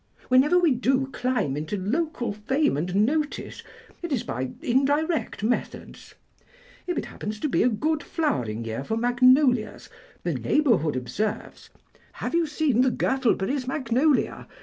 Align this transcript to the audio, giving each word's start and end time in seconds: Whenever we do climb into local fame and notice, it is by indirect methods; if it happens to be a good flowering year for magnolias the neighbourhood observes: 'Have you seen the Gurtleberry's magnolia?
Whenever 0.29 0.57
we 0.57 0.71
do 0.71 1.05
climb 1.13 1.55
into 1.55 1.77
local 1.77 2.33
fame 2.33 2.75
and 2.75 3.05
notice, 3.05 3.61
it 4.01 4.11
is 4.11 4.23
by 4.23 4.49
indirect 4.63 5.43
methods; 5.43 6.15
if 6.87 6.97
it 6.97 7.05
happens 7.05 7.39
to 7.39 7.47
be 7.47 7.61
a 7.61 7.69
good 7.69 8.01
flowering 8.01 8.65
year 8.65 8.83
for 8.83 8.97
magnolias 8.97 9.89
the 10.23 10.33
neighbourhood 10.33 10.95
observes: 10.95 11.69
'Have 12.13 12.33
you 12.33 12.47
seen 12.47 12.81
the 12.81 12.89
Gurtleberry's 12.89 13.67
magnolia? 13.67 14.47